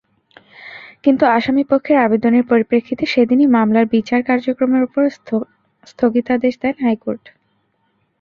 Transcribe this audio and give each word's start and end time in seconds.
কিন্তু 1.03 1.23
আসামিপক্ষের 1.37 1.97
আবেদনের 1.97 2.43
পরিপ্রেক্ষিতে 2.51 3.03
সেদিনই 3.13 3.47
মামলার 3.55 3.85
বিচার 3.95 4.19
কার্যক্রমের 4.23 4.85
ওপর 4.87 5.03
স্থগিতাদেশ 5.87 6.53
দেন 6.61 6.75
হাইকোর্ট। 6.83 7.23